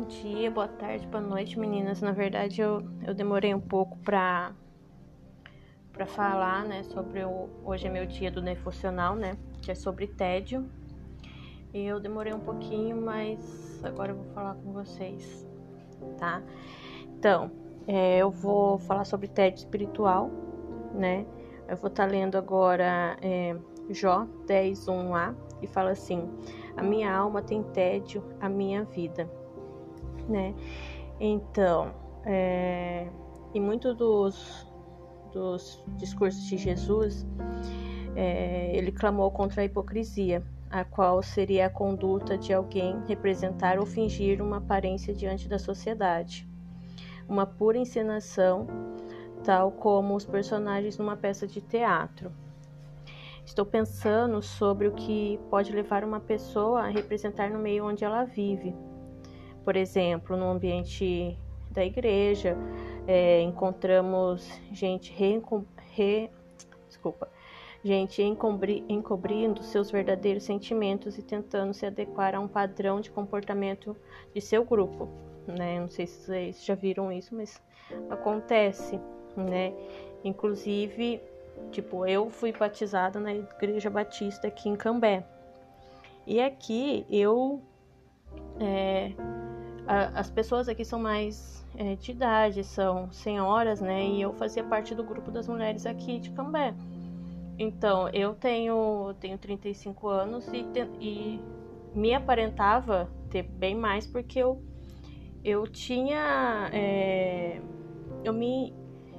[0.00, 2.00] Bom dia, boa tarde, boa noite, meninas.
[2.00, 4.50] Na verdade, eu, eu demorei um pouco para
[5.92, 10.06] para falar, né, sobre o hoje é meu dia do nefuncional, né, que é sobre
[10.06, 10.66] tédio.
[11.74, 15.46] E eu demorei um pouquinho, mas agora eu vou falar com vocês,
[16.16, 16.42] tá?
[17.18, 17.50] Então,
[17.86, 20.30] é, eu vou falar sobre tédio espiritual,
[20.94, 21.26] né?
[21.68, 23.54] Eu vou estar tá lendo agora é,
[23.90, 26.26] Jó 10, 1a, e fala assim:
[26.74, 29.28] A minha alma tem tédio, a minha vida
[30.30, 30.54] né?
[31.18, 31.92] Então,
[32.24, 33.08] é,
[33.52, 34.66] e muitos dos,
[35.32, 37.26] dos discursos de Jesus,
[38.14, 43.84] é, ele clamou contra a hipocrisia, a qual seria a conduta de alguém representar ou
[43.84, 46.48] fingir uma aparência diante da sociedade,
[47.28, 48.66] uma pura encenação,
[49.44, 52.32] tal como os personagens numa peça de teatro.
[53.44, 58.22] Estou pensando sobre o que pode levar uma pessoa a representar no meio onde ela
[58.22, 58.72] vive,
[59.64, 61.36] por exemplo, no ambiente
[61.70, 62.56] da igreja,
[63.06, 66.30] é, encontramos gente re,
[66.88, 67.28] desculpa,
[67.84, 73.96] gente encobri, encobrindo seus verdadeiros sentimentos e tentando se adequar a um padrão de comportamento
[74.34, 75.08] de seu grupo,
[75.46, 75.80] né?
[75.80, 77.62] Não sei se vocês já viram isso, mas
[78.10, 79.00] acontece,
[79.36, 79.72] né?
[80.24, 81.20] Inclusive,
[81.70, 85.24] tipo, eu fui batizada na igreja batista aqui em Cambé.
[86.26, 87.62] E aqui eu
[88.60, 89.12] é,
[89.90, 94.06] a, as pessoas aqui são mais é, de idade, são senhoras, né?
[94.06, 96.72] E eu fazia parte do grupo das mulheres aqui de Cambé.
[97.58, 101.40] Então, eu tenho, tenho 35 anos e, te, e
[101.92, 104.62] me aparentava ter bem mais porque eu,
[105.42, 106.70] eu tinha.
[106.72, 107.60] É,
[108.22, 108.72] eu me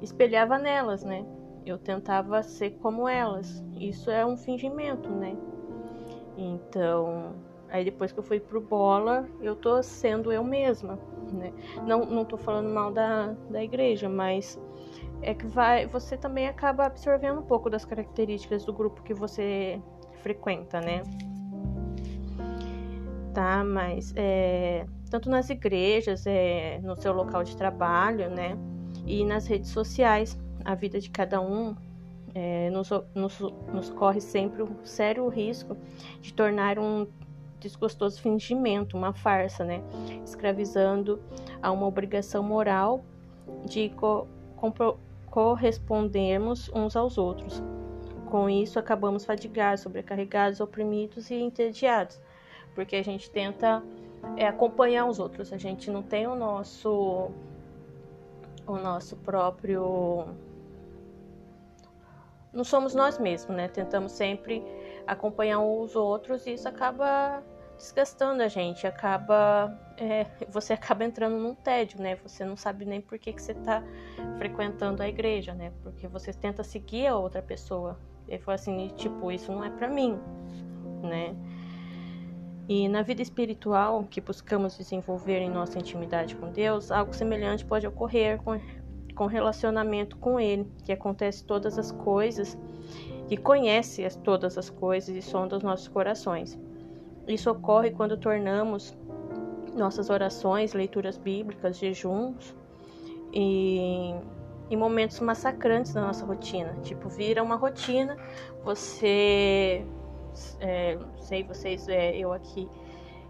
[0.00, 1.26] espelhava nelas, né?
[1.66, 3.62] Eu tentava ser como elas.
[3.78, 5.36] Isso é um fingimento, né?
[6.38, 7.34] Então,
[7.68, 10.98] Aí depois que eu fui pro bola, eu tô sendo eu mesma,
[11.32, 11.52] né?
[11.86, 14.60] Não, não tô falando mal da, da igreja, mas
[15.22, 19.80] é que vai, você também acaba absorvendo um pouco das características do grupo que você
[20.22, 21.02] frequenta, né?
[23.32, 28.56] Tá, mas é, tanto nas igrejas, é, no seu local de trabalho, né?
[29.06, 31.74] E nas redes sociais, a vida de cada um
[32.34, 33.40] é, nos, nos,
[33.72, 35.76] nos, corre sempre o sério risco
[36.20, 37.06] de tornar um
[37.68, 39.82] desgostoso fingimento, uma farsa, né?
[40.24, 41.20] Escravizando
[41.62, 43.04] a uma obrigação moral
[43.64, 44.26] de co
[45.30, 47.62] correspondermos uns aos outros.
[48.30, 52.20] Com isso, acabamos fadigados, sobrecarregados, oprimidos e entediados,
[52.74, 53.82] porque a gente tenta
[54.36, 57.30] é, acompanhar os outros, a gente não tem o nosso
[58.66, 60.26] o nosso próprio
[62.54, 63.68] não somos nós mesmos, né?
[63.68, 64.64] Tentamos sempre
[65.06, 67.42] acompanhar os outros e isso acaba
[67.76, 72.16] desgastando a gente, acaba é, você acaba entrando num tédio, né?
[72.16, 73.82] Você não sabe nem por que, que você está
[74.38, 75.72] frequentando a igreja, né?
[75.82, 77.98] Porque você tenta seguir a outra pessoa.
[78.28, 80.18] E foi assim, tipo, isso não é para mim,
[81.02, 81.34] né?
[82.68, 87.86] E na vida espiritual que buscamos desenvolver em nossa intimidade com Deus, algo semelhante pode
[87.86, 88.58] ocorrer com,
[89.14, 92.56] com relacionamento com Ele, que acontece todas as coisas,
[93.28, 96.58] que conhece todas as coisas e sonda os nossos corações.
[97.26, 98.96] Isso ocorre quando tornamos
[99.74, 102.54] nossas orações, leituras bíblicas, jejuns
[103.32, 104.14] e
[104.70, 106.74] em momentos massacrantes da nossa rotina.
[106.82, 108.16] Tipo, vira uma rotina,
[108.62, 109.84] você.
[110.60, 112.68] É, sei, vocês, é, eu aqui,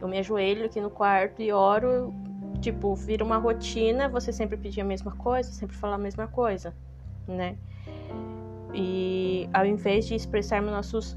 [0.00, 2.12] eu me ajoelho aqui no quarto e oro.
[2.60, 6.74] Tipo, vira uma rotina, você sempre pedir a mesma coisa, sempre falar a mesma coisa,
[7.26, 7.56] né?
[8.74, 11.16] E ao invés de expressarmos nossos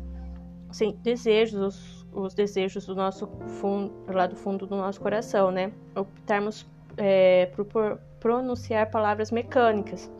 [0.71, 3.27] sim, desejos, os desejos do nosso
[3.59, 5.71] fundo, lá do fundo do nosso coração, né?
[5.95, 6.67] Optarmos
[6.97, 10.11] é, por pronunciar palavras mecânicas,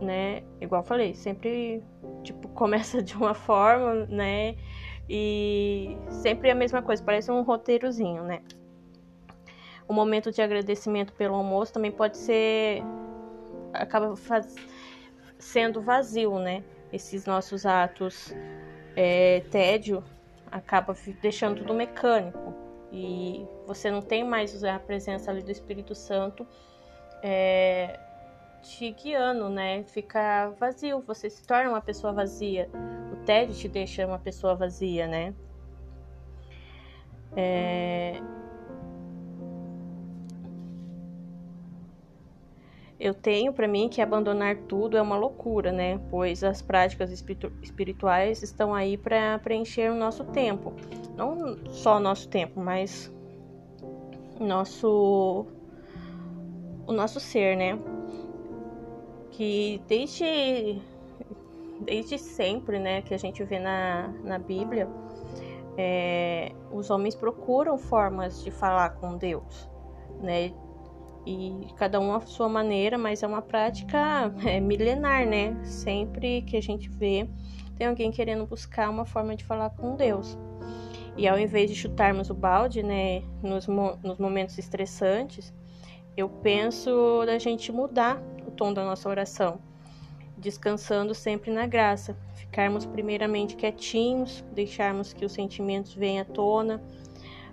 [0.00, 0.42] né?
[0.60, 1.82] Igual falei, sempre
[2.22, 4.56] tipo começa de uma forma, né?
[5.08, 8.40] E sempre a mesma coisa, parece um roteirozinho, né?
[9.86, 12.82] O momento de agradecimento pelo almoço também pode ser
[13.72, 14.54] acaba faz,
[15.38, 16.62] sendo vazio, né?
[16.92, 18.34] Esses nossos atos
[18.96, 20.02] é, tédio
[20.54, 22.54] acaba deixando tudo mecânico
[22.92, 26.46] e você não tem mais a presença ali do Espírito Santo
[27.20, 27.98] é,
[28.62, 29.82] te guiando, né?
[29.82, 32.70] Fica vazio, você se torna uma pessoa vazia.
[33.12, 35.34] O tédio te deixa uma pessoa vazia, né?
[37.36, 37.83] É,
[43.04, 46.00] eu tenho para mim que abandonar tudo é uma loucura, né?
[46.10, 50.72] Pois as práticas espirituais estão aí para preencher o nosso tempo.
[51.14, 53.12] Não só o nosso tempo, mas
[54.40, 55.46] nosso
[56.86, 57.78] o nosso ser, né?
[59.32, 60.80] Que desde
[61.80, 64.88] desde sempre, né, que a gente vê na, na Bíblia,
[65.76, 69.68] é, os homens procuram formas de falar com Deus,
[70.22, 70.54] né?
[71.26, 75.56] E cada um à sua maneira, mas é uma prática é, milenar, né?
[75.64, 77.26] Sempre que a gente vê,
[77.76, 80.38] tem alguém querendo buscar uma forma de falar com Deus.
[81.16, 85.52] E ao invés de chutarmos o balde, né, nos, nos momentos estressantes,
[86.16, 89.60] eu penso da gente mudar o tom da nossa oração,
[90.36, 96.82] descansando sempre na graça, ficarmos primeiramente quietinhos, deixarmos que os sentimentos venham à tona,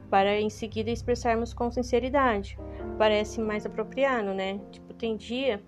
[0.10, 2.58] para em seguida expressarmos com sinceridade.
[3.02, 4.60] Parece mais apropriado, né?
[4.70, 5.60] Tipo, tem dia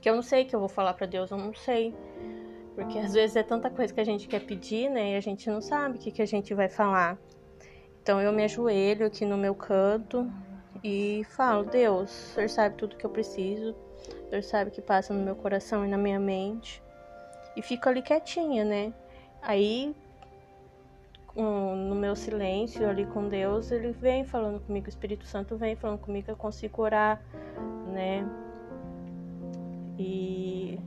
[0.00, 1.92] que eu não sei que eu vou falar para Deus, eu não sei.
[2.76, 5.14] Porque às vezes é tanta coisa que a gente quer pedir, né?
[5.14, 7.18] E a gente não sabe o que, que a gente vai falar.
[8.00, 10.30] Então eu me ajoelho aqui no meu canto
[10.84, 13.74] e falo: Deus, o Senhor sabe tudo que eu preciso,
[14.26, 16.80] o Senhor sabe o que passa no meu coração e na minha mente.
[17.56, 18.94] E fico ali quietinha, né?
[19.42, 19.96] Aí,
[21.36, 25.98] no meu silêncio ali com Deus, ele vem falando comigo, o Espírito Santo vem falando
[25.98, 27.22] comigo, eu consigo orar,
[27.86, 28.26] né?
[29.98, 30.78] E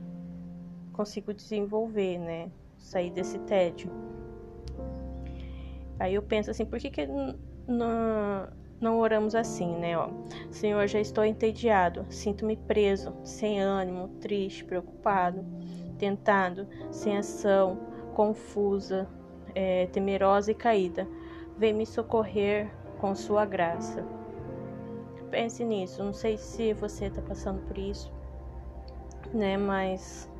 [0.92, 2.50] consigo desenvolver, né?
[2.78, 3.90] Sair desse tédio.
[5.98, 7.06] Aí eu penso assim, por que, que
[7.66, 8.48] não,
[8.80, 9.96] não oramos assim, né?
[9.96, 10.10] Ó,
[10.50, 15.44] Senhor, já estou entediado, sinto-me preso, sem ânimo, triste, preocupado,
[15.98, 17.78] tentado, sem ação,
[18.14, 19.08] confusa,
[19.54, 21.06] é, temerosa e caída.
[21.56, 24.04] Vem me socorrer com sua graça.
[25.30, 26.02] Pense nisso.
[26.02, 28.12] Não sei se você está passando por isso,
[29.32, 29.56] né?
[29.56, 30.30] Mas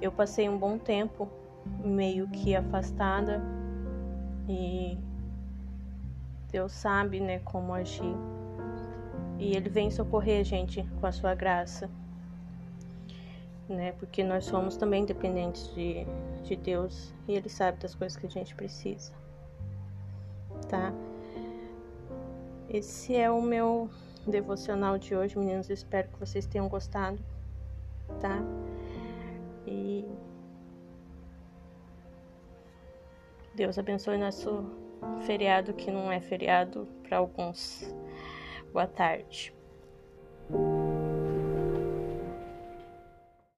[0.00, 1.28] eu passei um bom tempo
[1.84, 3.42] meio que afastada
[4.48, 4.98] e
[6.50, 8.16] Deus sabe, né, como agir.
[9.38, 11.90] E ele vem socorrer a gente com a sua graça.
[13.68, 13.92] Né?
[13.92, 16.06] Porque nós somos também dependentes de,
[16.44, 19.12] de Deus e ele sabe das coisas que a gente precisa.
[20.68, 20.92] Tá?
[22.68, 23.88] Esse é o meu
[24.26, 25.70] devocional de hoje, meninos.
[25.70, 27.18] Espero que vocês tenham gostado,
[28.20, 28.42] tá?
[29.66, 30.04] E
[33.54, 34.64] Deus abençoe nosso
[35.22, 37.94] feriado que não é feriado para alguns.
[38.72, 39.55] Boa tarde.